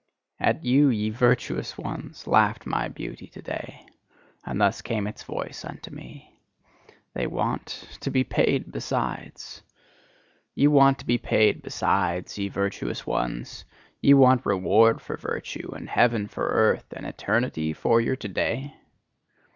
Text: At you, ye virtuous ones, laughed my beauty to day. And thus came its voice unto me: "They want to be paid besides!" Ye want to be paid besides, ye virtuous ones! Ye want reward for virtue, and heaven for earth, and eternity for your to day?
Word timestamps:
At 0.39 0.65
you, 0.65 0.89
ye 0.89 1.11
virtuous 1.11 1.77
ones, 1.77 2.25
laughed 2.25 2.65
my 2.65 2.87
beauty 2.87 3.27
to 3.27 3.41
day. 3.43 3.85
And 4.43 4.59
thus 4.59 4.81
came 4.81 5.05
its 5.05 5.21
voice 5.21 5.63
unto 5.63 5.91
me: 5.91 6.39
"They 7.13 7.27
want 7.27 7.87
to 8.01 8.09
be 8.09 8.23
paid 8.23 8.71
besides!" 8.71 9.61
Ye 10.55 10.65
want 10.65 10.97
to 10.97 11.05
be 11.05 11.19
paid 11.19 11.61
besides, 11.61 12.35
ye 12.39 12.47
virtuous 12.47 13.05
ones! 13.05 13.63
Ye 14.01 14.15
want 14.15 14.43
reward 14.43 15.01
for 15.03 15.17
virtue, 15.17 15.71
and 15.75 15.87
heaven 15.87 16.27
for 16.27 16.47
earth, 16.47 16.91
and 16.93 17.05
eternity 17.05 17.71
for 17.71 18.01
your 18.01 18.15
to 18.15 18.27
day? 18.27 18.73